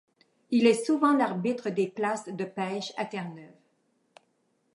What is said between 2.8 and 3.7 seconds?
à Terre-Neuve.